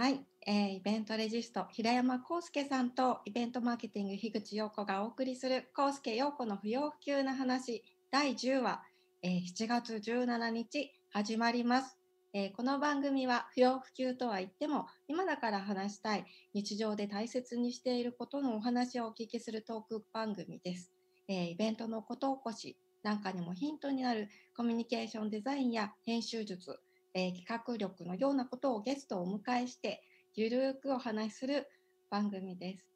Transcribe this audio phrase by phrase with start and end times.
[0.00, 8.82] はい、えーイベントレジスト平山康介さんとイベントマーケティング樋口陽子がお送りする康介陽子の不要不急な話第10話、
[9.22, 11.98] えー7月17日始まります、
[12.32, 16.24] えーこの番組は不要不急とは言っても今だから話したい
[16.54, 20.90] 日常で大切にしていることのお話をお聞きするトーク番組です、
[21.28, 26.80] えーイベントのこと起こしなんかにもヒントになるコミュニケーションデザインや編集術
[27.14, 30.02] えー企画力のようなことをゲストをお迎えして
[30.34, 31.66] ゆるーくお話しする
[32.08, 32.86] 番組です。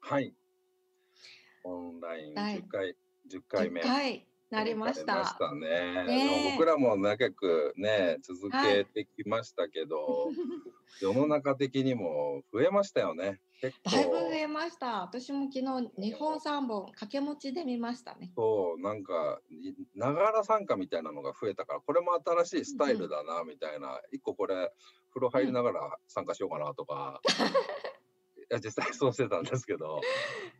[0.00, 0.34] はい。
[1.64, 2.96] オンラインはい10回、
[3.30, 3.80] 10回目。
[3.82, 5.38] 10回なりましなりまたし。
[5.38, 6.04] たね。
[6.04, 10.30] ね僕らも長くね、続けてきましたけど、
[11.02, 13.40] 世の中的にも増えましたよね。
[13.60, 15.02] だいぶ増えました。
[15.02, 18.30] 私も昨日2本3本掛け持ちで見ましたね。
[18.36, 24.00] そう、なんか、いながら参加みたいなのが増えたから、これも新しいスタイルだな、みたいな。
[24.12, 24.72] 一個これ、
[25.12, 27.20] 風呂入りながら参加しようかなとか。
[28.50, 30.00] いや実際そうしてたんですけど、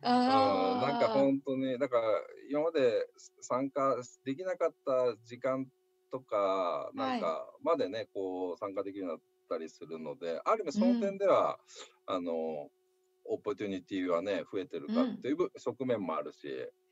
[0.03, 2.03] うん、あなんか本当に、だから
[2.47, 3.07] 今まで
[3.41, 5.65] 参加できなかった時間
[6.11, 11.59] とか、なんかまでね、こう参加できるようになったりするので、ある意味その点では、
[12.05, 12.69] あの、
[13.29, 16.47] オポチュニティはね、増えてるかっていう部側面もあるし、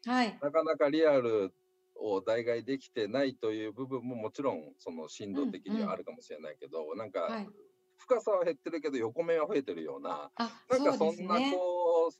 [0.05, 0.41] はい。
[0.41, 1.53] なかなかリアル
[1.95, 7.53] を代替できてないという部分ももちろんその振動的にはあるかもしれないけど、なんかはい。
[7.97, 11.39] 深さは減ってるけど横面は増えてるような、あ、なんかそそんな。
[11.49, 12.11] こう、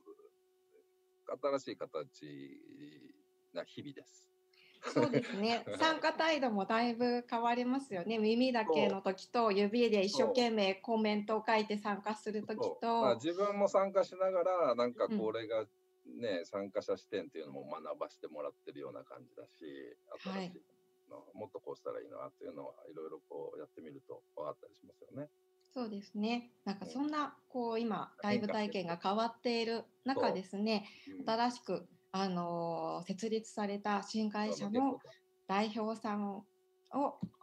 [1.42, 3.06] 新しい形
[3.54, 4.37] な日々です。
[4.94, 5.66] そうですね。
[5.80, 8.18] 参加態度もだいぶ変わりますよね。
[8.18, 13.26] 耳だけの時と指で一生懸命コメントを書いて参加する時そうだからと。
[13.26, 15.68] 自分も参加しながら、なんかうんこれが
[16.06, 19.66] ね、参加者視点っていうのも学ばしてもらってるような感じだし、
[20.08, 20.62] はい新しい
[21.10, 25.30] の、もっとこうしたらいいなっていうのはいろいろこうやってみると分かったりしますよね。
[25.74, 26.52] そうですね。
[26.64, 30.88] なんかうんそんなこう今ライブ体験が変わっている中ですね。
[31.20, 31.88] うん新しく
[32.20, 35.00] あのー設立された新会社の
[35.48, 36.46] 代表さんを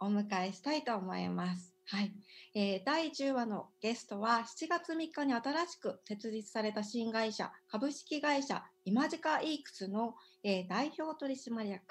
[0.01, 1.73] お迎えしたいと思います。
[1.85, 2.11] はい、
[2.53, 11.81] えー第10話のゲストは7月3日に新しく設立された新会社株式会社イマジカイークスの、えー代表取締役、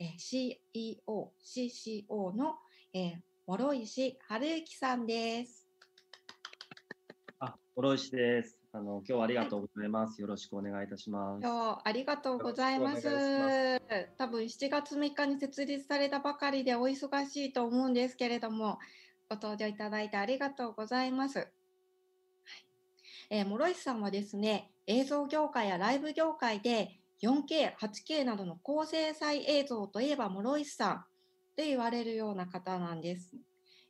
[0.00, 2.56] えー CEO、CCO の、
[2.92, 3.12] えー
[3.46, 5.68] 諸石春之さんです。
[7.38, 8.58] あ、諸石です。
[8.76, 10.20] あの、今日はありがとうございます。
[10.20, 11.42] よろしくお願いいたします。
[11.42, 13.06] 今日ありがとうございます。
[13.06, 18.78] よろしくお願いし多分7月3日に設立されたばかりでお忙しいと思うんですけれども、
[19.30, 21.38] ご登場いただいてありがとうございます。
[21.38, 21.48] はい
[23.30, 30.96] えー、諸石さんはですね、映像業界やライブ業界で 4K、8K などの高精細映像といえば諸石さん
[31.56, 33.34] と言われるような方なんです。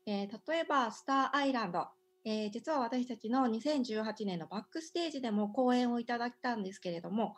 [0.07, 1.89] えー例えば、スターアイランド、
[2.27, 7.37] えー実は私たちの2018年のバックステージでも講演をいただいたんですけれども、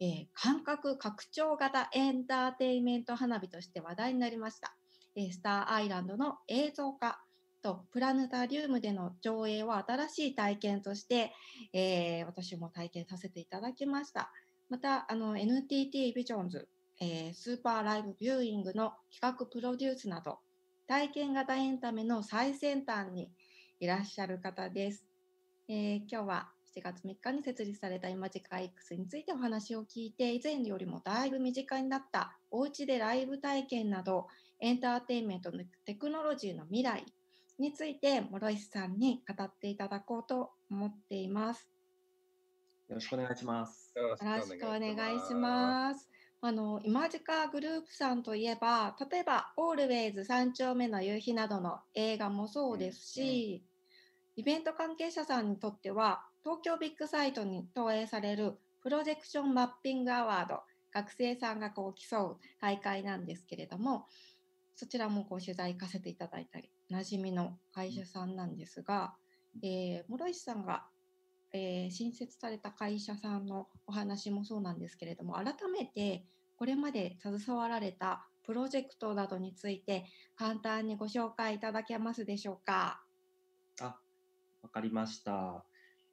[0.00, 4.76] えー感覚拡張型エンターテインメント花火として話題になりました。
[5.16, 7.20] えースターアイランドの映像化
[7.62, 11.32] とプラネタリウムでの上映は新しい体験として、
[11.72, 14.30] え私も体験させていただきました。
[14.68, 16.68] また、あの NTT ビジョンズ、
[17.00, 20.38] えスーパーライブビューイングの企画プロデュースなど、
[20.86, 23.32] 体験型エンタメの最先端に
[23.80, 25.06] いらっしゃる方です。
[25.68, 34.26] えー今日は7月3日に設立されたイマジカ X についてお話を聞いて、以前よりもだいぶ身近になったおうちでライブ体験など、
[34.58, 37.06] エンターテインメントのテクノロジーの未来
[37.60, 41.70] について、諸石さんに語っていただこうと思っています。
[42.88, 43.92] よろしくお願いします。
[43.94, 46.08] よろしよろしくお願いします。
[46.40, 53.64] あの、イマジカグループさんといえば、例えば、オールウェイズ三丁目の夕日などの映画もそうですし、
[54.38, 60.60] イベント関係者さんにとっては、東京ビッグサイトに投影されるプロジェクションマッピングアワード、
[60.92, 64.06] 学生さんがこう競う大会なんですけれども、
[64.76, 69.16] そちらもこう取材行かせていただいたり、馴染みの会社さんなんですが、
[69.60, 70.86] えー、諸石さんが
[71.52, 76.26] えー新設された会社さんのお話もそうなんですけれども改めて
[76.56, 80.04] これまで携わられたプロジェクトなどについて
[80.36, 83.02] 簡単にご紹介いただけますでしょうか？
[84.68, 85.64] あ、わかりました。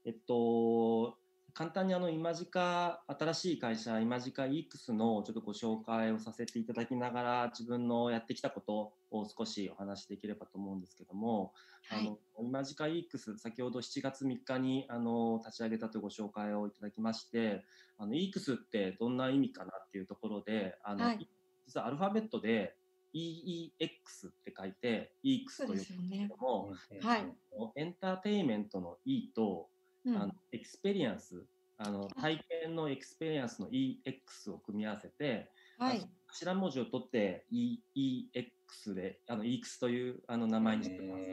[0.05, 1.17] えっと、
[1.53, 11.53] 簡単にあの、イマジカ、新しい会社、イマジカ EX のちょっとご紹介をさせていただきながら、自分のやってきたことを少しお話しできればと思うんですけども、
[11.87, 17.63] はいあの、イマジカ EX、先ほど7月3日にあの立ち上げたというご紹介をいただきまして、
[17.97, 21.29] あの EX ってどんな意味かなっていうところで、あの、はい
[21.67, 22.75] 実はアルファベットで
[23.15, 26.27] EEX って書いて EX というけね。
[26.27, 27.25] ども、はい、
[27.77, 29.69] エンターテインメントの E と、
[30.05, 31.45] うん、あの experience
[31.77, 41.25] あの体験の experience の EX を組み合わせて、はい、頭文字を取って EEX であの EX というあの名前にしてます。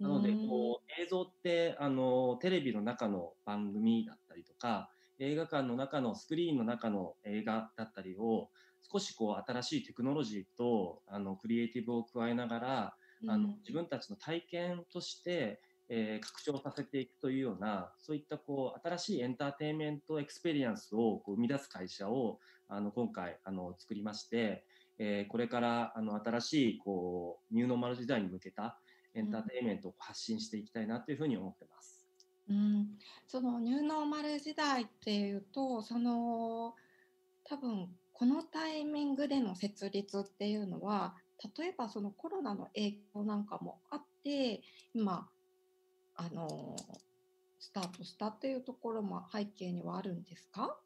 [0.00, 8.50] なのでこう映像ってあのテレビの中の番組だったりとか映画館の中のスクリーンの中の映画だったりを
[8.92, 12.94] 少しこう新しいテクノロジーとあのクリエイティブを加えながら、
[13.26, 22.38] あの自分たちの体験としてえー、拡張させていくというようなそういったこう新しいエンターテインメントエクスペリエンスをこう生み出す会社を
[22.68, 24.64] あの今回あの作りまして、
[24.98, 28.80] えー、これからあの新しいこうニューノーマル時代に向けた
[29.14, 32.06] エンターテインメントを発信していきたいなというふうに思ってます。
[32.48, 32.88] うん、
[33.26, 36.74] そのニューノーマル時代っていうとその
[37.44, 41.14] 多分このタイミングでの設立っていうのは
[41.58, 44.62] 例えばそのコロナの影響なんかもあって
[44.94, 45.28] 今
[46.14, 46.76] あの
[47.58, 50.78] スタートしたっていうところも背景にはあるんですか？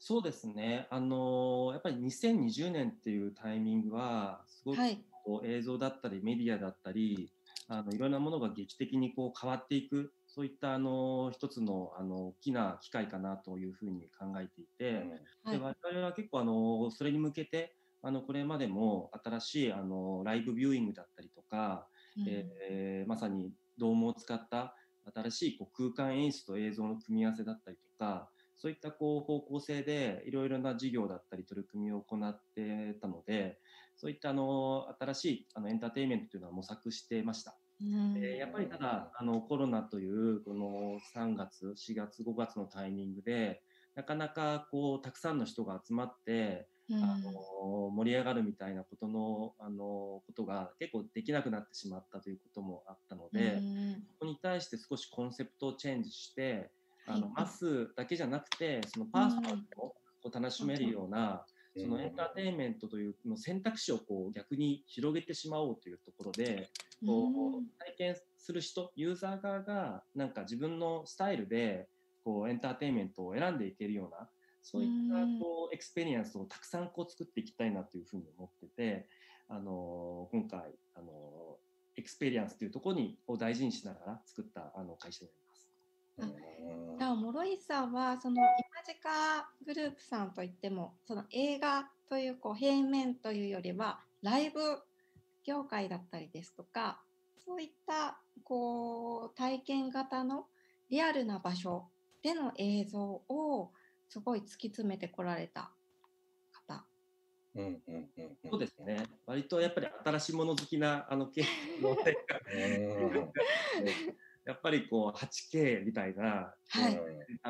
[0.00, 0.88] そうですね。
[0.90, 4.78] あのやっぱり2020年っていうタイミングはすごく
[5.24, 7.30] こう映像だったりメディアだったり
[7.68, 15.10] あのいろんなものが劇的にこう変わっていくそういったあの一つのあの大きな機会かなというふうに考えていて、うん。
[15.10, 21.86] はい、で我々は結構あのそれに向けてあのこれまでも新しいあのライブビューイングだったりとか、
[22.16, 24.74] うん、えー、まさにドームを使った
[25.14, 33.58] 新しいこう空間演出と映像の組み合わせだったりとかそういったこう方向性でいろいろな事業だったり取り組みを行ってたので
[33.96, 37.61] そういったあの新しいあのエンターテインメントというのは模索してました。
[38.16, 43.62] えやっぱりただあのコロナというこの3月4月5月のタイミングで
[43.94, 53.60] なかなかこうたくさんの人が集まってあの盛り上がるみたいなことのあのことが結構できなくなってしまったということもあったので、
[54.08, 56.70] そこに対して少しコンセプトをチェンジして
[57.06, 61.44] あのマスだけじゃなくてそのパーソナルをこう楽しめるような、
[61.76, 66.70] そのエンターテインメントというの選択肢をこう逆に広げてしまおうというところで、
[67.06, 71.88] こう体験する人ユーザー側がなんか自分のスタイルで
[72.24, 74.28] こうエンターテインメントを選んでいけるような
[74.62, 79.08] そういったこうエクスペリエンスをたくさんこう作っていきたいなというふうに思ってて、
[79.48, 80.60] あの今回、
[80.94, 81.58] あの
[81.96, 85.30] エクスペリエンスというところにを大事にしながら作ったあの会社に
[86.18, 86.51] なります。
[87.02, 94.60] じゃあ諸石さんはその IMAGICA GROUPさんといってもその映画というこう平面というよりはライブ
[95.44, 97.02] 業界だったりですとか
[97.44, 100.46] そういったこう体験型の
[100.90, 101.88] リアルな場所
[102.22, 103.72] での映像を
[104.08, 105.72] すごい突き詰めてこられた
[106.52, 106.84] 方。
[107.56, 108.10] うんうんうん
[108.44, 109.02] うん、そうですね。
[109.26, 111.44] 割とやっぱり新しいもの好きなあの 系
[111.80, 111.96] の
[114.44, 116.88] やっぱりこう 8K みたいな、は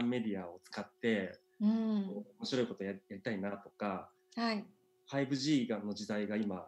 [0.01, 4.65] い、メディアを使って、うん、面白いことややりたいなとか、はい、
[5.11, 6.67] 5G がの時代が今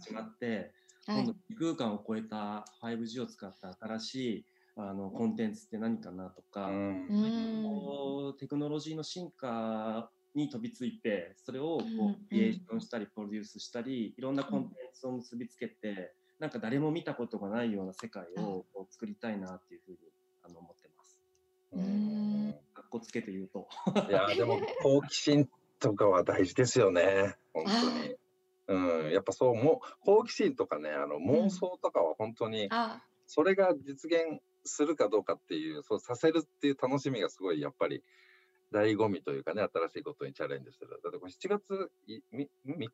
[0.00, 0.72] 始まって、
[1.08, 16.12] うんうん、今度異空間を超えた 5G を使った新しいあのコンテンツって何かなとか、うん、テクノロジーの進化に飛びついてそれをこうクリエーションしたりプロデュースしたりいろんなコンテンツを結びつけて
[16.44, 19.96] なんか誰も見たことがないような世界をこう作りたいなっていうふうに
[20.42, 21.18] あの思ってます。
[21.72, 22.54] うん。
[22.74, 23.66] かっこつけて言うと。
[24.10, 25.48] いやでも好奇心
[25.80, 27.34] とかは大事ですよね。
[27.54, 28.16] 本当に。
[28.66, 32.68] うん、やっぱそうも好奇心とかねあの妄想とかは本当に、
[33.26, 38.02] それが実現するかどうかっていう、そうさせるっていう楽しみがすごいやっぱり
[38.74, 40.90] 醍醐味というかね、新しいことにチャレンジする。
[41.02, 41.90] だってこれ7月
[42.34, 42.88] 3日？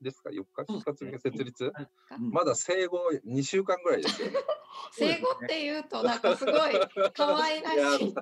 [0.00, 1.72] ですか ?4 日 ?7 月3日設立、
[2.18, 4.34] まだ生後2週間ぐらいですよね。
[4.92, 6.54] 生後っていうとなんかすごい
[7.14, 8.08] 可愛らしい。
[8.08, 8.12] い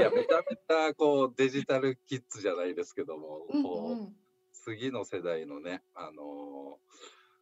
[0.00, 4.14] や、めちゃめちゃこうデジタルキッズじゃないですけども、うんうん、こう
[4.52, 6.80] 次の世代のね、あの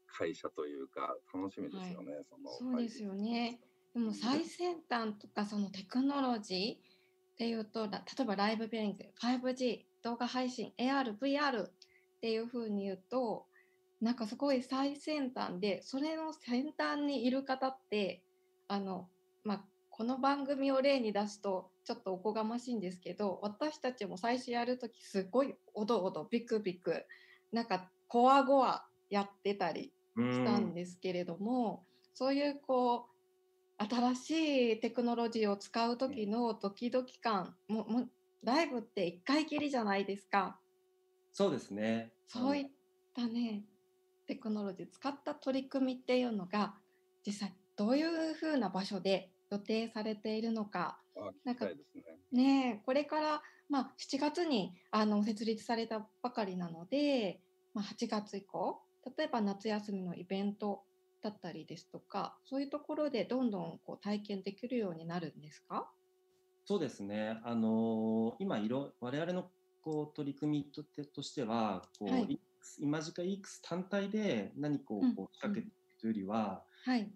[0.08, 2.14] ー、会社というか楽しみですよね。
[2.14, 3.60] はい、そのそうですよね。
[3.92, 6.91] でも最先端とかそのテクノロジー
[7.42, 11.70] っていうと例えばライブビューイング 5G 動画配信 AR、VR っ
[12.20, 13.46] ていうふうに言うと
[14.00, 18.22] なんかすごい最先端でそれの先端にいる方って
[18.68, 19.08] あの、
[19.42, 27.04] まあ、この番組を例に出すとちょっとおこがましいんですけど私たちも最初やる時すごいおどおどビクビク
[27.50, 31.82] なんかこわごわやってたりしたんですけれども
[32.14, 33.11] そういうこう
[33.88, 34.30] 新し
[34.72, 38.08] いテクノロジーを使う時のドキドキ感もも
[38.42, 40.60] ライブって1回きりじゃないですか。
[41.32, 42.12] そうですね。
[42.26, 42.66] そういっ
[43.14, 43.64] たね、
[44.26, 46.74] テクノロジー使った取り組みっていうのが
[47.26, 50.98] 実際どういうふうな場所で予定されているのか
[51.44, 51.68] なんか
[52.32, 57.40] ねこれから、まあ、7月にあの設立されたばかりなので、
[57.74, 58.80] まあ、8月以降
[59.16, 60.84] 例えば夏休みのイベント
[61.22, 65.88] だったりですとかそういうところでどんどんこう体験できるようになるんですか？
[66.64, 67.40] そうですね。
[67.44, 69.50] あの今色我々の
[69.80, 72.40] こう取り組みととしてはこう、はい、
[72.78, 77.12] 今時間 EX 単体で何かをこう仕掛けていくというよりは、はい、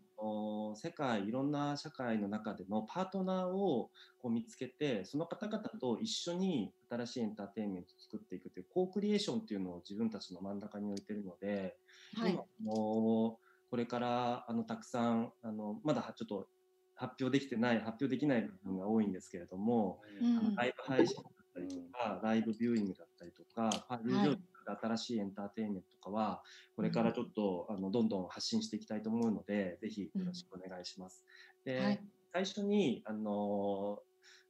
[0.75, 11.77] 世界いろんな社会の中でのパートナーをこう見つけてその方々と一緒に新しいエンターテインメントを作っていくというコークリエーションっていうのを自分たちの真ん中に置いてるので、
[12.17, 13.39] はい、今も
[13.71, 16.49] これからあのたくさんあのまだちょっと
[16.95, 24.39] 発表できてない発表できない部分が多いんですけれども、うん、あのライブ配信だったりとか、ライブビューイングだったりとかパリ上で
[24.81, 26.43] 新しいエンターテインメントとかは
[26.75, 31.25] これからちょっと、あのどんどん発信していきたいと思うのでぜひよろしくお願いします。
[31.65, 32.01] で、はい、
[32.33, 33.99] 最初にあの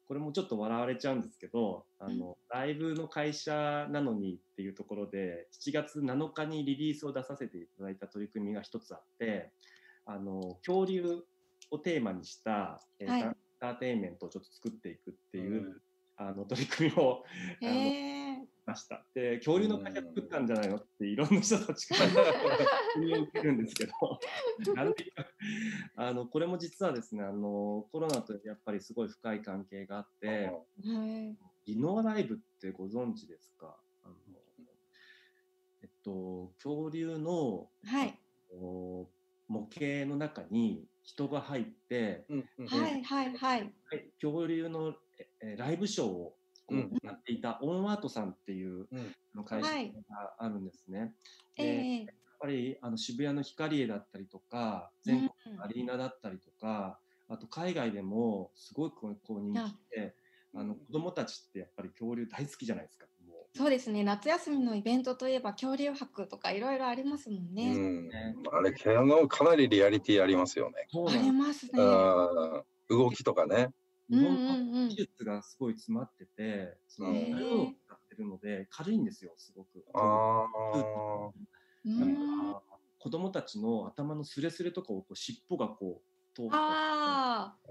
[0.06, 9.52] これもちょっと笑われちゃうんですけど、あの、ライブの会社なのにっていうところで、7月7日にリリースを出させていただいた取り組みが一つあって、
[10.04, 11.24] あの、恐竜
[11.70, 15.76] をテーマにした、えー、エンターテインメントをちょっと作っていくっていう、うん、
[16.16, 17.24] あの取り組みを、
[17.62, 18.35] あの
[18.66, 19.04] ました。
[19.14, 22.10] で、恐竜の会社作ったんじゃないのっていろんな人たちから
[22.94, 23.92] 国を受けるんですけど、
[24.74, 24.94] なんで
[25.94, 30.52] あのこれも実はですね、あのコロナとやっぱりすごい深い関係があって、
[31.66, 33.76] リノアライブってご存知ですか？
[34.04, 34.14] あの
[35.82, 38.18] えっと、恐竜の、はい、
[38.50, 42.24] 模型の中に人が入って、
[42.68, 43.72] はいはいはい。
[44.20, 44.94] 恐竜の
[45.40, 46.35] えライブショーを
[46.68, 48.86] 行っていたオンアートさんっていう
[49.34, 50.98] の会社があるんですね。
[51.00, 51.06] は
[51.58, 52.06] い、で、やっ
[52.40, 60.14] ぱりあの渋谷の光栄だったりとか全国のアリーナだったりとか、あと海外でもすごいこう人気で、
[60.54, 63.06] あの子供たちってやっぱり恐竜大好きじゃないですか。
[63.54, 67.74] そうですね夏休みのイベントといえば恐竜博とかいろいろありますもんね。
[67.74, 68.10] うん、
[68.52, 70.86] あれあのかなりリアリティありますよね。
[71.08, 71.72] ありますね。
[72.90, 73.70] 動きとかね。
[74.10, 79.84] 日本の技術がすごい詰まってて、その材料を使ってるので軽いんですよすごく。
[79.94, 81.30] ああ。
[82.98, 86.50] 子供たちの頭のスレスレとかをこう尻尾がこう通って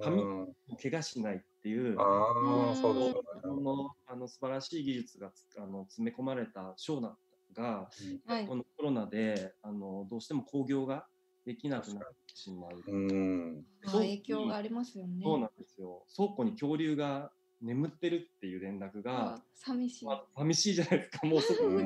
[0.02, 0.48] 髪を
[0.82, 3.16] 怪我しないっていう、ああ、そうですね。
[3.44, 7.18] のあの素晴らしい技術があの詰め込まれたショーなん
[7.54, 7.90] が、
[8.26, 11.08] はい、このコロナであのどうしても興行が
[11.46, 12.84] できなくなってしまう。
[12.88, 15.22] うん影響がありますよね。
[15.24, 16.06] そうなんですよ。
[16.16, 17.32] 倉庫に恐竜が
[17.66, 21.26] 眠ってるっていう連絡が、寂しい、まあ、寂しいじゃないですか。
[21.28, 21.84] もうそこで。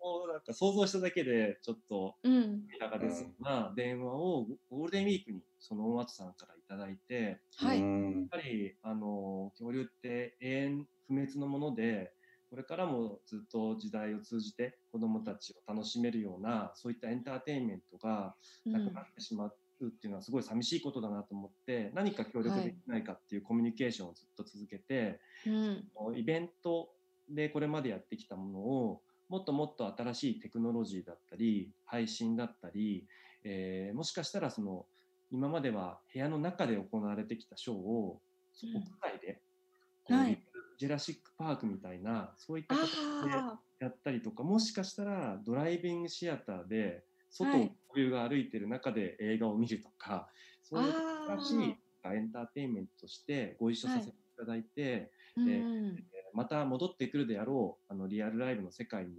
[0.00, 12.12] もうなんか想像しただけでちょっと涙が出そうな電話をゴールデンウィークにその大松さんからいただいて、はい、やっぱりあの恐竜って永遠不滅のもので
[12.48, 19.48] これからもずっと時代を通じて子どもたちを楽しめるようなそういったエンターテインメントがなくなってしま
[19.86, 26.88] うっていうのはすごい寂しいことだなと思って何か協力できないかっていうコミュニケーションをずっと続けて、うん、イベント
[27.28, 33.06] でこれまでやってきたものをもっともっと新しいテクノロジーだったり配信だったり、
[33.44, 34.86] えー、もしかしたらその
[35.30, 38.20] 今までは部屋の中で行われてきたショーを
[38.62, 39.40] 屋外で、
[40.08, 40.18] うん。
[40.18, 40.42] はい、
[40.78, 42.92] ジェラシック・パークみたいなそういった形
[43.24, 43.30] で
[43.80, 50.24] やったりとかもしかしたらドライビングシアターで外を交流が歩いてる中で映画を見るとか、はい、
[50.62, 50.92] そういう
[51.40, 56.04] 新しいエンターテインメントとしてご一緒させていただいて、はい、で、うん
[56.34, 59.12] また戻ってくるであろうあのリアルライブの世界に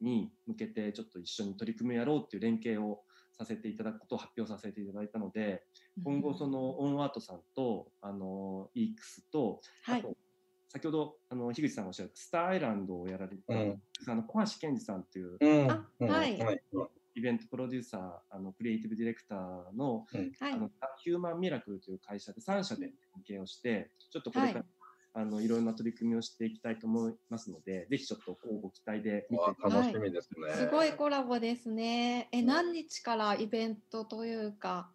[0.00, 3.00] に向けてちょっと一緒に取り組みやろうっていう連携を
[3.32, 5.62] させていただくことを発表させていただいたので、
[6.04, 10.16] 今後そのオンアートさんとあの EX と、あと
[10.68, 15.66] 先ほどあの樋口さんがおっしゃったスターアイランドをやられた、うん、あの小橋健二さんっていう、うん、
[16.08, 16.38] はい、
[17.16, 19.38] イベントプロデューサーあのクリエイティブディレクター
[19.74, 20.04] の,、
[20.40, 20.70] あの
[21.02, 24.66] ヒューマンミラクルという会社で3社で関係をしてちょっとこれから、はい
[25.18, 32.28] あのいろんな取り組みをしていきたいと思いますので、ぜひちょっとこうご期待で見て楽しみですね、はい、すごいコラボですね。
[32.32, 34.90] え、何日からイベントというか？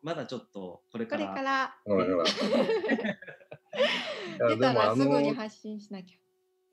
[0.00, 1.74] まだちょっとこれから。
[1.84, 2.24] これから。
[4.48, 6.18] 出たらすぐに発信しなきゃ。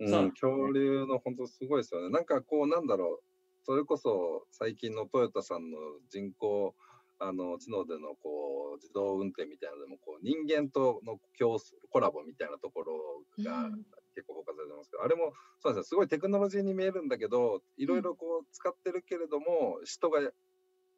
[0.02, 2.12] うん、恐竜の本当すごいですよね。
[2.12, 3.29] なんかこうなんだろう、
[3.70, 5.78] それこそ最近のトヨタさんの
[6.10, 6.74] 人工
[7.20, 11.60] あの知能でのこう自動運転みたいなのでもこう人間との競
[11.92, 13.70] コラボみたいなところが
[14.16, 20.20] 結構フォーカスされてますけど、あれもそうですね、すごいテクノロジーに見えるんだけど、いろいろこう使ってるけれども、人が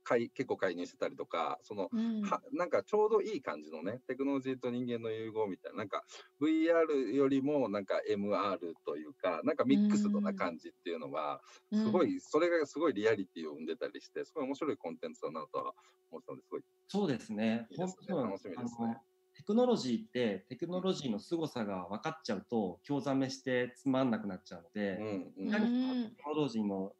[0.03, 2.31] 介結構介入してたりとか、その、うん。
[2.31, 6.03] はなんかちょうどいい感じのね、テクノロジーと人間の融合みたいな、なんか
[6.41, 11.41] VR よりもなんか MR というか、なんかミックスドな感じっていうのは、
[11.71, 15.73] すごい、それがすごいリアリティを生んでたりして、すごい面白いコンテンツだなとは
[16.11, 17.69] 思ったので、すごいそうですね。
[17.69, 18.07] いいですね。
[18.09, 18.89] 本当楽しみですね。
[18.89, 19.01] あの
[19.33, 25.47] テクノロジーってテクノロジーの凄さが分かっちゃうと興ざめしてつまんなくなっちゃうので、うんうん。
[25.47, 26.95] いかにそのテクノロジーの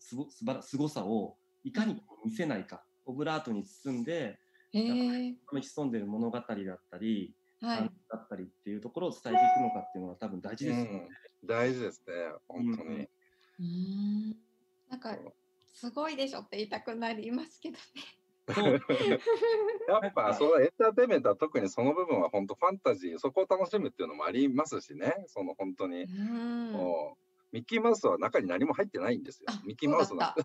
[0.00, 4.38] すごすばら凄さをいかに見せないか、オブラートに包んで
[4.72, 6.46] 潜んでる物語だっ
[6.90, 7.90] たり、はい。
[8.10, 11.08] だったりっていうところを伝えていくのかっていうのは多分大事ですよね。
[11.44, 12.14] 大事ですね、
[12.48, 12.88] 本当に。
[12.88, 13.00] うん。
[13.00, 13.64] うー
[14.30, 14.36] ん。
[14.88, 15.16] なんか
[15.74, 17.80] すごいでしょって言いたくなりますけどね。
[19.88, 26.04] やっぱそのエンターテインメントは特にその部分は本当ファンタジー、そこを楽しむっていうのもありますしね、その本当に。
[26.04, 26.72] うん。
[26.72, 29.60] もうミッキーマウスは中に何も入ってないんですよあ。
[29.66, 30.42] ミッキーマウスなんて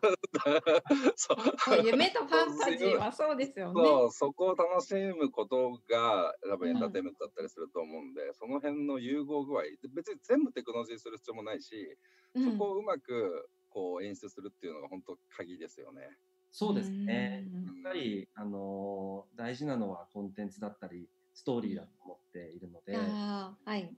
[1.16, 3.84] そう そう夢とファンタジーはそうですよね。
[3.84, 11.98] そう、そこを楽しむことが多分エンターテインメントだったりすると思うんで、その辺の融合具合、別に全部テクノロジーする必要もないし、
[12.34, 16.18] うんそこをうまくこう演出するっていうのが本当鍵ですよね。
[16.52, 17.46] そうですね。
[17.54, 23.96] うんやっぱり、あのー大事なのはコンテンツだったり、ストーリーだと思っているので、はい。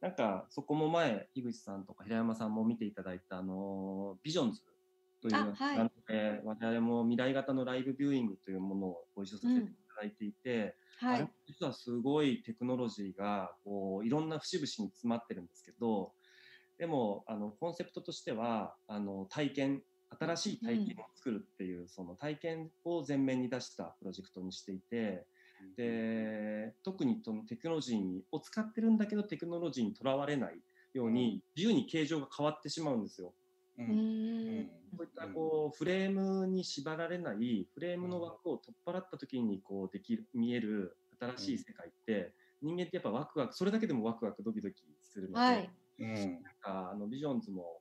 [0.00, 4.62] なんかそこも前、樋口さんとか平山さんも見ていただいた、あのービジョンズ
[5.20, 11.30] というなので、我々も未来型のライブビューイングというものをご一緒させていただいていて、はいあれも。
[11.46, 16.12] 実はすごいテクノロジーがこういろんな節々に詰まってるんですけど、
[16.78, 19.82] でもあのコンセプトとしてはあの体験
[20.18, 25.26] 新しい体験を作るっていう、その体験を前面に出したプロジェクトにしていて
[25.76, 30.60] で特にそのテクノロジーを使ってるんだけどテクノロジーにとらわれない
[30.94, 33.34] ように自由に形状が変わってしまうんですよ。
[33.78, 34.70] ううーん。
[34.96, 45.70] こういったこうフレームに縛られないフレームの枠を取っ払った時にこうできる見える新しい世界って人間ってやっぱワクワクそれだけでもワクワクドキドキするので、はい。
[46.00, 47.80] うんああのビジョンズも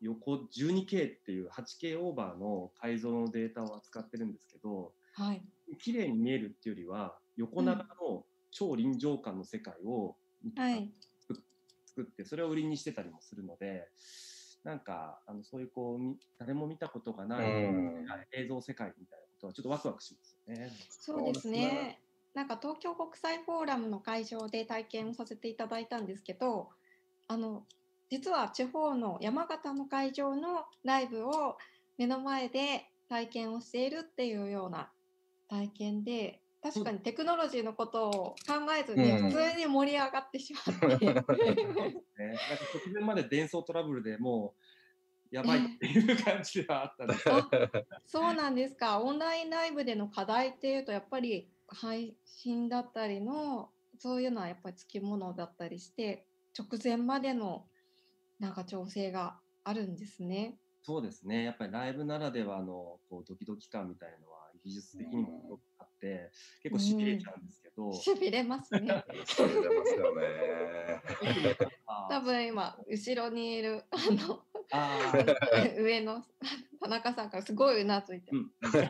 [0.00, 5.46] 横 12K っていう 8K オーバーの改造のデータを扱ってるんですけどはい。
[5.78, 10.16] 綺麗に見えるっていうよりは横長の超臨場感の世界を
[10.56, 10.92] はい。
[11.86, 13.88] 作ってそれを売りにしてたりもするので
[14.64, 20.70] なんかあのそういうこうみ誰も見たことがない、うん映像世界みたいなことはちょっとワクワクしますよね。
[20.88, 22.02] そうですね。
[22.34, 26.70] なんか東京国際フォーラムの会場で体験をさせていただいたんですけど、
[27.28, 27.66] あの
[28.10, 31.56] 実は地方の山形の会場のライブを
[31.98, 34.92] 目の前で体験をしているっていうような
[35.48, 38.12] 体験で、確かにテクノロジーのことを
[38.46, 39.30] 考えずにうん。
[39.30, 44.62] 普通に盛り上がってしまって、ね、なんか直前まで伝送トラブルでもう
[45.30, 47.14] やばいっていう感じではあったんで。
[48.06, 49.00] すそうなんですか。
[49.00, 56.26] オンラインライブでの課題っていうと、やっぱり配信だったりの、そういうのはやっぱりつきものだったりして、
[56.58, 57.68] 直前までの
[58.38, 60.58] なんか調整があるんですね。
[60.82, 61.42] そうですね。
[61.42, 64.35] やっぱりライブならではのこうドキドキ感みたいのは
[64.66, 69.04] 技術的にもすごくあって結構しびれちゃうんですけど、しびれますね。
[69.24, 71.02] そう出ますよね。
[72.10, 75.78] 多分今、後ろにいる、あの、あー。
[75.80, 76.24] 上の
[76.80, 78.78] 田中さんからすごいうなずいてうます。
[78.78, 78.80] ん。
[78.82, 78.88] ね。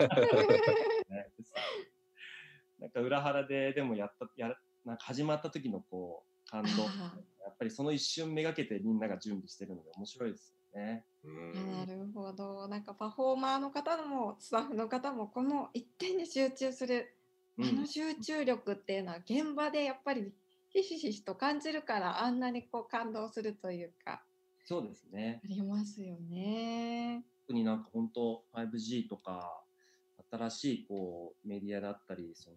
[2.78, 6.68] なんか裏腹ででもやったやらなんか始まった時のこう感動。
[6.88, 11.04] あやっぱりその一瞬めがけてみんなが準備してるので面白いですよね。
[11.24, 12.68] うんなるほど。
[12.68, 17.16] なんかパフォーマーの方もスタッフの方もこの一点に集中する
[17.58, 20.32] うんあの集中力っていうのは現場でやっぱり
[20.68, 24.22] ひしひしと感じるからあんなにこう感動するというか
[24.66, 25.40] そうですね。
[25.44, 27.24] ありますよね。
[27.46, 29.62] 特になんか本当 5G とか
[30.30, 32.56] 新しいこうメディアだったりその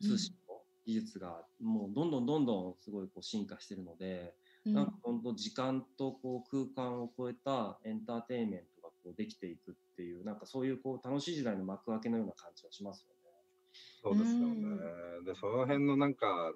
[0.00, 13.20] 通信の技術がもうどんどんどんどんすごいこう進化してるので、うんなんか本当時間とこう空間を超えたエンターテインメントがこうできていくっていうなんかそういうこう楽しい時代の幕開けのような感じはしますよね。
[14.02, 14.78] そうですよね
[15.22, 15.24] う。
[15.24, 16.52] で、その辺のなんか、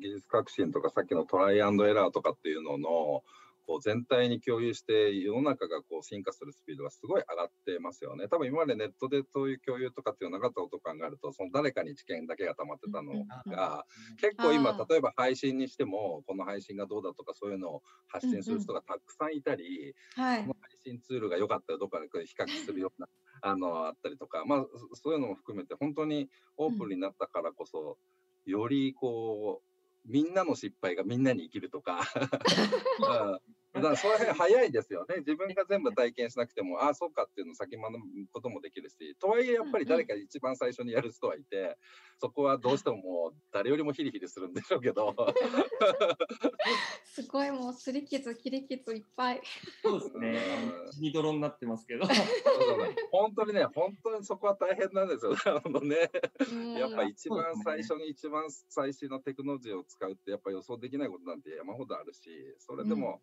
[0.00, 3.22] 技術革新とか、さっきのトライアンドエラーとかっていうのの、
[3.66, 8.28] こう全体に共有して、世の中がこう進化するスピードがすごい上がってますよね。
[8.28, 13.12] 多分今までネットでそういう共有とかっていうのなかったことを考えると、その誰かに知見だけが溜まってたの
[13.46, 13.84] が、
[14.20, 20.56] 結構今、例えば配信にしても、この配信がどうだとか、そういうのを発信する人がたくさんいたり、はいこの。
[20.60, 23.08] 配信ツールが良かったらどっかで比較するような
[23.42, 27.98] あのあったりとか、まあ、そそういうのも含めて本当にオープンになったからこそ、
[28.44, 29.71] よりこう
[30.04, 32.00] みんなの失敗がみんなに生きるとか、
[32.98, 33.40] うん。
[33.74, 35.16] だからその辺早いですよね。
[35.18, 37.98] 自分が全部体験しなくても、ああ、そうかっていうのを先学ぶ
[38.30, 41.78] こともできるし、とはいえやっぱり誰か一番最初にやる人はいて、
[42.20, 45.14] そこはどうしてももう誰よりもヒリヒリするんでしょうけど。
[47.32, 49.40] すごいもうすり傷、切り傷いっぱい。
[49.82, 50.38] そうですね。
[50.92, 52.04] 血に泥になってますけど。
[53.10, 55.32] 本当にね、本当にそこは大変なんですよ。
[55.64, 56.10] あのね、
[56.78, 63.22] やっぱ一番最初に一番最新のテクノロジーを使うってやっぱ予想できないことなんて山ほどあるし、それでも、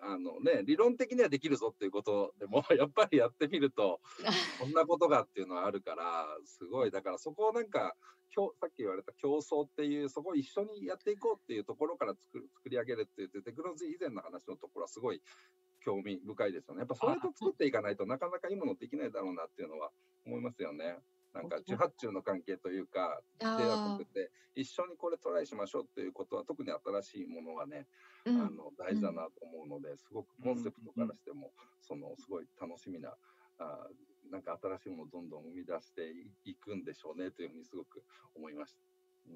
[0.00, 4.00] あのね、理論的にはできるぞっていうことでも、 やっぱりやってみると、
[4.60, 7.96] こんなことがっていうのはあるから、すごい、だからそこをなんか、
[8.34, 15.22] さっき言われた競争っていう、そこを一緒にやっていこうっていうところから作作り上げるっていうテクノロジー以前の話のところはすごい
[15.80, 16.80] 興味深いですよね。
[16.80, 19.92] やっぱそれと作っていかないとなかなかいいものできないだろうなっていうのは
[20.26, 20.98] 思いますよね。
[21.34, 27.88] なんか受発注の関係というか、ではなくて、一緒にこれトライしましょうっていうことは、特に新しいものはね、
[28.24, 31.50] うん、あの大事だなと思うので、すごくコンセプトからしても、
[31.82, 33.16] そのすごい楽しみな、
[33.58, 33.88] あ
[34.30, 36.02] なんか新しいものをどんどん生み出して
[36.44, 38.78] いくんでしょうねというふうにすごく思いました。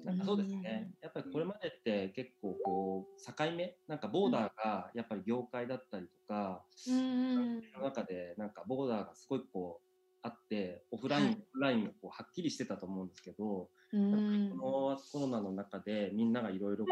[0.05, 0.91] なんかそうですね。
[1.01, 9.88] やっぱりこれまでって結構こう境目、なんかボーダーがやっぱり業界だったりとか、うん、の中でなんかボーダーがすごいこう
[10.21, 16.91] あってオフライン、はい、オフラインがこうはっきりしてたと思うんですけど、このコロナの中でみんながいろいろ考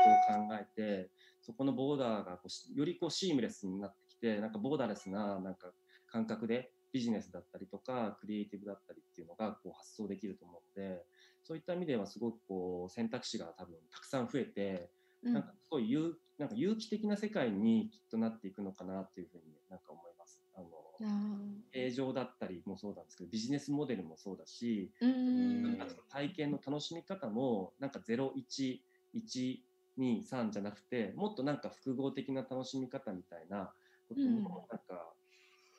[0.53, 1.11] えて
[1.41, 5.71] そこのボーダーがこうよりこうシームレスになってきてなんかボーダーレスななんか
[6.07, 11.03] 感覚でビジネスだったりとかクリエイティブだったりっていうのがこう発想できると思うので
[11.43, 14.89] そういった意味ではすごくこう選択肢が多分たくさん増えて、
[15.23, 20.41] うん、なんかすごい有なんか有機的な世界にきっとなっていくのかなっていうふうになんか思います。
[20.55, 20.67] あの
[21.71, 24.91] 形状だったりもそうなんですけどビジネスモデルもそうだし
[25.77, 28.79] なんか体験の楽しみ方もなんか0123
[30.51, 33.71] じゃなくてもっとなんか複合的な楽しみ方みたいな
[34.09, 35.13] こともなんか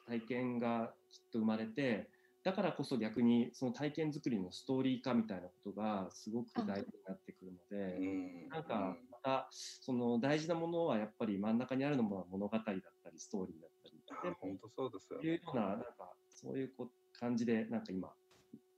[0.07, 2.09] 体験がきっと生まれて
[2.45, 7.99] だからこそ逆にその体験作りのストーリー化みたいなことがすごく大事になってくるので
[8.49, 12.65] なんかまたその大事なものはやっぱり真ん中にあるのも物語だっ
[13.05, 13.71] たりストーリーだっ
[14.23, 15.29] たりで本当そうですよ、ね。
[15.29, 18.13] いうような、なんか、そういうこ感じで、なんか今、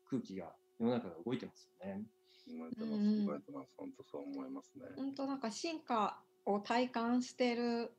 [0.04, 2.02] 空気が、世の中が動いてますよね。
[2.48, 3.74] 動いてます、動いてます。
[3.76, 4.86] 本当そう思いますね。
[4.96, 7.92] 本当なんか進化を体感してる、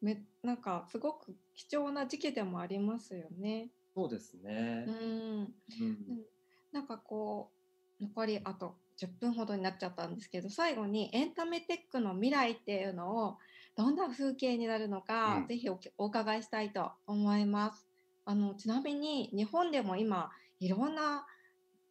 [0.00, 3.70] めなんかすごく貴重な時期でもありますよね。
[3.94, 4.84] そうですね。
[4.86, 5.54] うん。
[5.80, 6.26] うん、
[6.72, 7.50] なんかこ
[8.00, 13.38] う、残りあと10分ほどになっちゃったんですけど、最後にエンタメテックの未来っていうのを
[13.80, 17.88] どんな風景になるのか、うん、ぜひお伺いしたいと思います。
[18.26, 21.26] あのちなみに日本でも今いろんな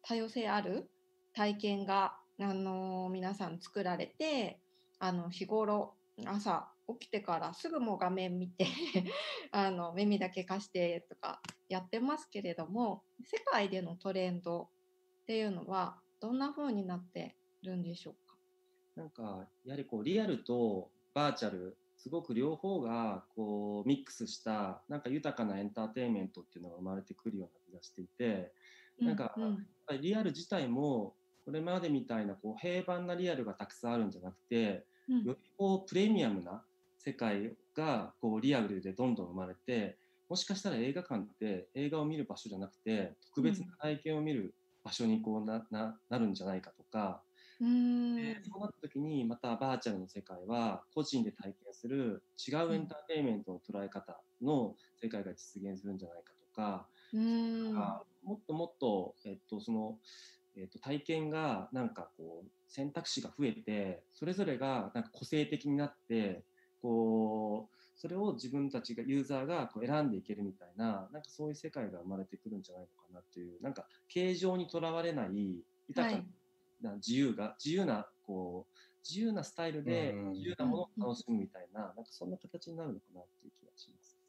[0.02, 0.88] 多様性ある
[1.32, 4.60] 体験があの皆さん作られて
[5.00, 6.68] あの日頃朝
[7.00, 8.68] 起きてからすぐもう画面見て
[9.50, 14.70] あの耳だけ貸してとかやってますけれども世界でのトレンド
[15.22, 18.36] っていうのはどんな風になってるんでしょうか？
[18.94, 28.52] なんかやはりこうリアルとバーチャルすごく両方がこうミックスしたなんか豊かなエンターテインメントっていうのが生まれてくるような気がしていて
[28.98, 29.34] なんか
[30.00, 36.62] リアル自体もこれまでみたいなこう平凡なリアルがたくさんあるんじゃなくて、よりこうプレミアムな
[36.98, 47.22] 世界がこうリアルでどんどん生まれてもしかしたら映画館って映画を見る場所じゃなくて特別な体験を見る場所にこうなななるんじゃないかとか、
[48.16, 57.74] でそうなった時にまたバーチャルの世界は個人で体験する違うエンターテインメントの捉え方の世界が実現するんじゃないかとか、うん。
[57.74, 59.98] かもっともっと、えっとその
[60.56, 66.44] えっと、体験がなんかこう選択肢が増えてそれぞれがなんか個性的になって
[66.82, 75.64] こうそれを自分たちがユーザーがこう選んでいけるみたいななんかそういう世界が生まれてくるんじゃないのかなっていうなんか形状にとらわれない。
[75.88, 76.24] 豊かな
[76.96, 84.20] 自由が、自由なこう自由なスタイルで自由なものを楽しむみたいな、なんかそんな形になるのかなっていう気がします。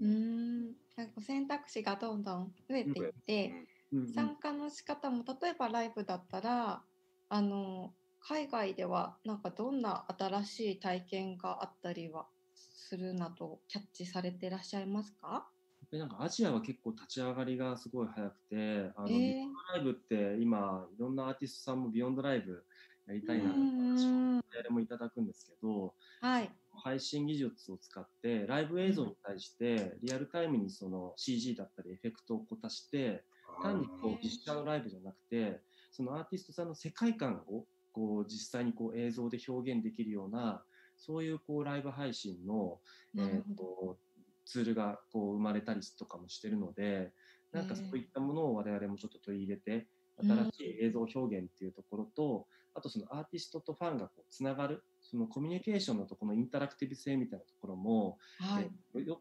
[0.00, 0.76] うん。
[1.20, 3.58] 選択肢がどんどん増えていって、
[4.04, 6.86] 参加の仕方も例えばライブだったら
[7.28, 15.52] あの海外ではなんかどんな新しい体験があったりはするなどキャッチされていらっしゃいますか？
[15.92, 22.62] なんかアジアは結構立ち上がりがすごい早くて、あの、えー、ビヨンドライブって今、いろんなアーティストさんもビヨンドライブ
[23.08, 26.50] やりたいなって話を誰もいただくんですけど、はい、
[26.82, 33.24] 配信技術を使ってライブ映像に対してリアルタイムにその CG だったりエフェクトをこたして
[33.62, 40.62] 単にこう実写のライブじゃなくてそのアーティストさんの世界観をこう実際にこう映像で表現できるような
[40.98, 42.78] そういうこうライブ配信の、
[43.16, 43.96] えー、と
[44.48, 47.12] ツールがこう生まれたりとかもしてるので
[47.52, 49.86] なんかそういったものを我々もちょっと取り入れて
[50.20, 58.70] 新しい映像表現っていうところと、あとそのアーティストとファンがこうつながるそのコミュニケーションのところのインタラクティブ性みたいなところも、はい、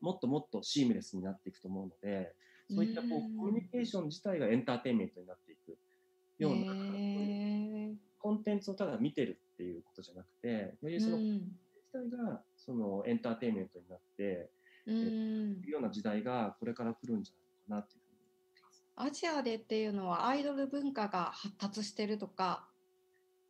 [0.02, 2.34] もっともっとシームレスになっていくと思うので
[2.70, 5.78] そういったこうコミュニケーション自体がエンターテインメントになっていく
[6.40, 6.74] ような
[8.20, 11.42] コンテンツをただ見てるっていうことじゃなくてよりその自
[11.92, 14.50] 体がそのエンターテインメントになって、
[14.88, 17.36] うん、いうような時代がこれから来るんじゃ
[17.76, 18.08] ないかなっていう
[19.00, 22.68] アジアでっていうのはアイドル文化が発達してるとか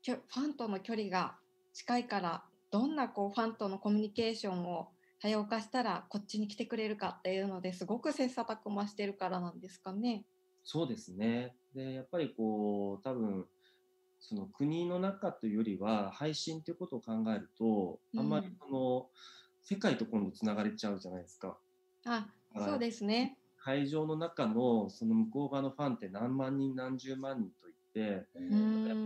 [0.04, 1.38] ファンとの距離が
[1.73, 4.89] 近いからどんなこうファンとのコミュニケーションを
[5.21, 10.26] 多様化したらこっちに来てくれるかっていうのですごく切磋琢磨してるからなんですかね。
[10.63, 11.56] そうですね。
[11.73, 13.45] でやっぱりこう多分
[14.19, 19.06] その国の中というよりは配信ということを考えると、あんまりその、うん、
[19.69, 21.58] 世界と今度つながれちゃうじゃないですか。
[22.06, 22.25] あ
[22.56, 23.38] そうですね。
[23.58, 28.23] 会場の中のその向こう側のファンって何万人何十万人といって、やっ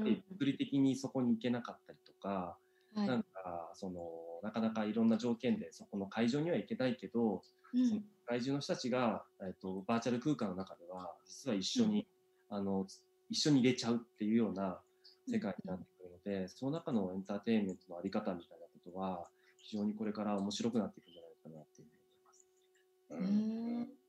[0.04, 2.58] ぱり物理的にそこに行けなかったりとか、
[2.94, 4.08] はい、なんかその
[4.44, 7.42] なかなかいろんな条件でそこの会場には行けないけど、
[7.74, 12.06] うん、その外中の人たちが、えーと、バーチャル空間の中では実は一緒に、
[12.52, 12.86] うん、あの
[13.32, 14.80] 一緒に入れちゃうっていうような
[15.28, 19.28] 世界になってくるので、うん、その中のエンターテインメントのあり方みたいなことは
[19.62, 24.02] 非常にこれから面白くなっていくんじゃないかなっていうふうに思います。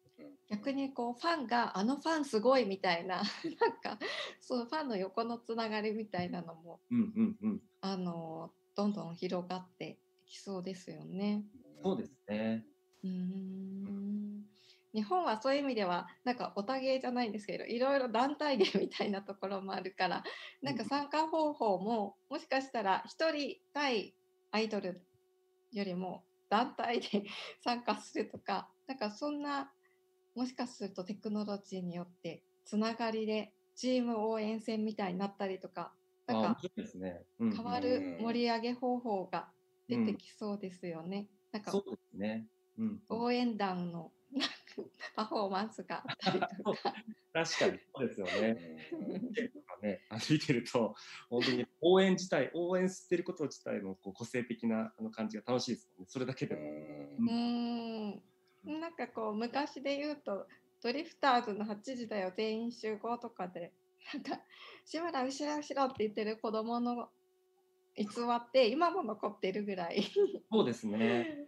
[0.49, 3.23] 逆にこうファンがあのファンすごいみたいな
[3.61, 3.99] なんか
[4.41, 11.45] そのファンの横のつながりみたいなのも、うんうんうん、あのどんどん広がってきそうですよね。
[11.83, 12.67] そうですね。
[13.03, 14.47] うん
[14.95, 20.23] 日本はそういう意味ではなんかおたげじゃないんですけどいろいろ団体芸みたいなところもあるから
[20.61, 24.15] なんか参加方法ももしかしたら1人対
[24.51, 25.03] アイドル
[25.73, 27.25] よりも団体で
[27.65, 29.73] 参加するとかなんかそんな
[30.35, 35.95] もしかするとテクノロジーによってつながりでチーム応援戦みたいになったりとか
[36.27, 36.61] なんか
[37.39, 39.53] 変わる盛り上げ方法が
[39.89, 41.29] 出てきそうですよね。
[41.53, 41.63] うん、なん。
[41.63, 41.73] か
[43.09, 44.13] 応援団の
[45.15, 46.95] パフォーマンスがあったりとか。
[47.33, 48.79] 確かにそうですよね。
[49.83, 50.95] ね見てると
[51.31, 56.07] 本当に応援自体応援してること自体もこう個性的なあの感じが楽しいですもんね。
[56.09, 56.63] それだけでも。
[56.63, 58.23] うん
[58.65, 60.47] なんかこう昔で言うと
[60.83, 63.73] ドリフターズの8時だよ全員集合とかで
[64.13, 64.41] なんか
[64.85, 67.09] 志村後ろ後ろって言ってる子供の
[67.97, 70.03] 偽って今も残ってるぐらい。
[70.51, 71.47] そうですね。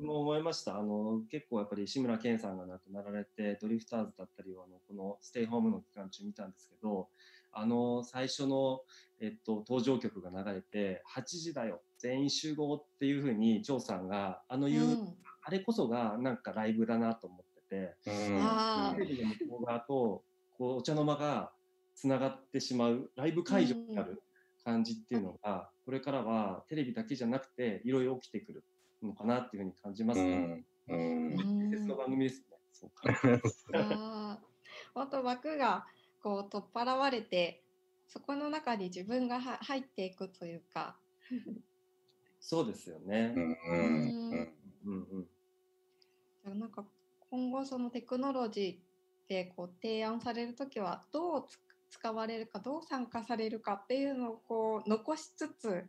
[0.00, 0.78] も思いました。
[0.78, 7.08] あの結構やっぱり志村けんさんが亡くなられてドリフターズだったりをあのこのステイホームの期間中見たんですけど、
[7.52, 8.80] あの最初の
[9.20, 21.52] えっと登場曲が流れて8時だよ全員集合っていうふうに張さんがあの言う、うん、あれこそがなんかライブだなと思ってて、テレビの向こう側とこうお茶の間が
[21.94, 24.22] つながってしまうライブ会場になる
[24.66, 28.64] 感じっていうのが、これからはテレビだけじゃなくていろいろ起きてくる
[29.00, 30.64] のかなっていうふうに感じますね。
[30.88, 32.58] うん、別の番組ですね。
[32.72, 34.40] そうか。
[34.92, 35.86] 本当枠が
[36.20, 37.62] こう取っ払われて
[38.08, 40.96] そこの中に自分が入っていくというか。
[42.40, 43.34] そうですよね。
[43.36, 43.56] うん
[44.84, 45.06] うん
[46.44, 46.84] うんなんか
[47.30, 51.65] 今後そのテクノロジーでこう提案される時はどう使
[52.14, 55.84] われるかどう参加されるかっていうのをこう残しつつ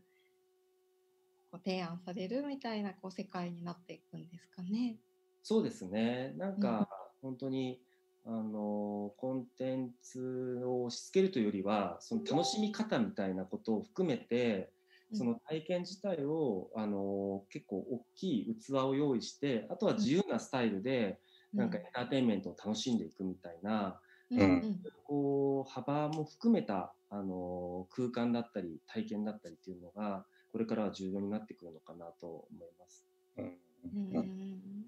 [1.51, 4.97] こう提案されるみたいなこう世界になっていくんですかね。
[5.43, 6.33] そうですね。
[6.37, 6.89] なんか
[7.21, 7.81] 本当に、
[8.25, 14.71] うん、あのコンテンツを押し付けるというよりはその楽しみ方みたいなことを含めて
[15.13, 21.19] その体験自体を、あの結構大きい器を用意してあとは自由なスタイルで、
[21.53, 33.07] なんかエンターテインメントを楽しんでいくみたいな、うん、こう幅も含めた、あの空間だったり体験だったりっていうのがこれからは重要になってくるのかなと思います。
[33.37, 34.85] うん、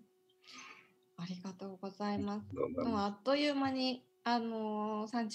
[1.15, 2.47] ありがとうございます。
[2.85, 5.27] あっという間にあのー、30分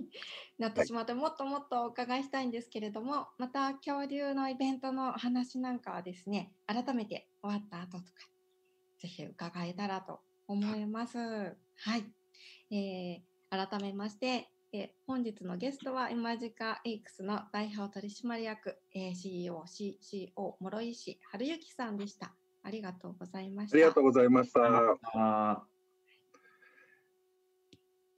[0.00, 0.08] に
[0.58, 8.10] なってしまって、はい、もっともっとお伺いしたいんですけれどもまた恐竜のイベントの話なんかはですね改めて終わった後とか
[8.98, 11.18] ぜひ伺えたらと思います。
[11.18, 12.04] はい、
[12.70, 22.34] えー、改めまして、えー、本日のゲストはイマジカ X の代表取締役、えー、CEO、CCO 諸石春之さんでした。
[22.64, 23.76] ありがとうございました。
[23.76, 24.60] ありがとうございました。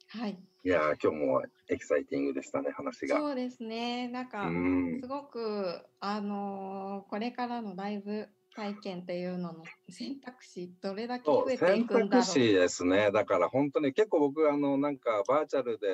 [0.09, 0.39] はい。
[0.63, 3.17] いやー、今日もエキサイティングでしたね、話が。
[3.17, 4.07] そうですね。
[4.07, 4.99] なんうか、ん。
[4.99, 12.36] すごく、あのーこれからのライブ体験っていうのの選択肢、どれだけ増えていくんだろう。
[12.36, 13.11] 選択肢ですね。
[13.11, 15.87] だから本当に結構僕、あの、なんかバーチャルで、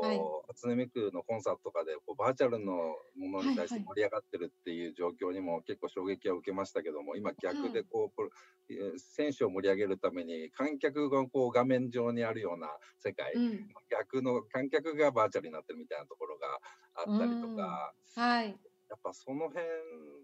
[0.00, 0.32] はい。
[0.32, 2.72] こう、初音ミクのコンサートとかで、こう、バーチャルの
[3.16, 3.54] ものはいはい。
[3.54, 7.72] に対して盛り上がってるっていう状況にも結構衝撃を受けましたけども、今逆うん。
[7.72, 8.28] でこう、プロ
[8.70, 13.74] えー選手を盛り上げるために観客がこう画面上にあるような世界、うん。
[13.90, 16.46] 逆の観客がバーチャルになってるみたいなところが
[16.94, 17.78] あうったりとん。
[17.78, 18.60] か、はい。
[18.92, 19.64] やっぱその辺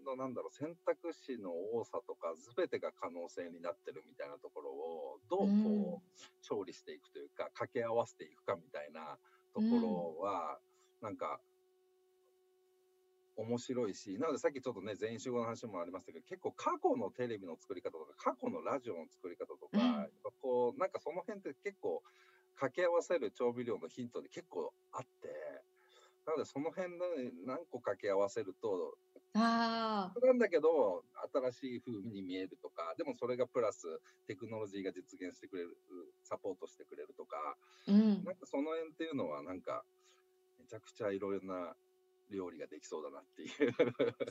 [0.05, 5.47] のなんだろう選択肢の多さとか全てが可能性になってるみたいなところをどう。
[5.47, 6.09] うんこう
[6.41, 9.17] 調理していくというか掛け合わせていくかみたいな
[9.53, 9.69] とうん。
[9.71, 10.59] ころは
[11.01, 11.41] なんか
[13.35, 22.03] 面白いしなのでさっきちょっとね全員集合の話もありましたけど結構過去のテレビの作り方とか過去のラジオの作り方とかうこうなんかその辺って結構
[22.55, 25.63] 掛け合わせる調味料のヒントで結構あって
[26.29, 28.93] なのでその辺で何個掛け合わせると
[29.33, 30.25] ああ。
[30.25, 31.03] なんだけど、
[31.51, 33.87] 新しい風に見えるとか、でもそれがプラス
[34.27, 35.77] テクノロジーが実現してくれる、
[36.23, 38.23] サポートしてくれるとか、うん。
[38.23, 39.83] なんかその辺っていうのはなんか、
[40.59, 41.75] めちゃくちゃいろいろな
[42.29, 43.73] 料理ができそうだなっていう。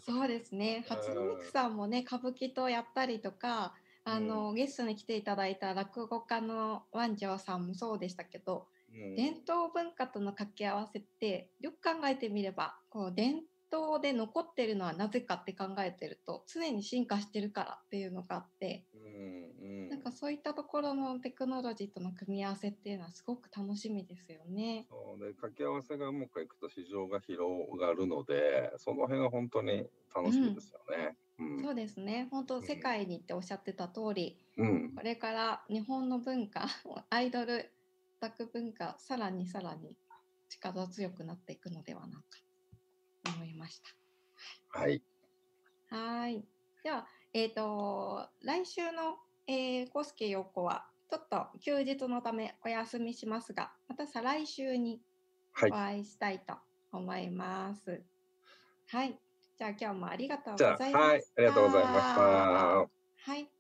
[0.03, 0.85] そうですね。
[0.89, 4.13] 初音ミクさんもね、歌舞伎とやったりとか、うん。
[4.13, 4.17] うん。
[4.17, 8.78] あの、ゲストに来ていただいた落語家の万丈さんもそうでしたけど、うん。
[9.15, 19.89] 伝統文化との掛け合わせって、よく考えてみれば、こう、伝統で残ってるのはなぜかって考えてると、常に進化してるからっていうのがあって、うん。
[19.89, 24.89] なんかそういったところのテクノロジーとの組み合わせっていうのはすごく楽しみですよね。
[24.91, 30.33] そうで、掛け合わせがうまくいくと市場が広がるので、その辺は本当に楽うん。
[30.33, 31.17] しみですよね。
[31.39, 31.43] う。
[31.61, 32.29] そうんですね。
[32.31, 32.83] 本当世うん。
[32.83, 34.95] 界にっておっしゃってた通り、うん。
[34.97, 36.67] これから日本の文化、
[37.11, 37.78] アイドル、オ
[38.21, 39.97] タク文化、さらにさらに
[40.49, 42.21] 力強くなっていくのではないか
[43.25, 43.81] と思いまし
[44.73, 44.81] た。
[44.81, 45.03] はい。
[45.91, 46.45] はーい。
[46.83, 55.01] では、えっ、と、来週の、えー、コスケ陽子は、ちょっと休日のためお休みしますが、また再来週に
[55.53, 55.71] はい。
[55.71, 56.55] お会いしたいと
[56.93, 58.03] 思います。
[58.89, 59.19] はい。
[59.59, 61.23] じゃあ今日もありがとうございまはい。
[61.23, 62.15] しありがとうございました。
[62.15, 62.21] た。
[62.21, 63.58] はい。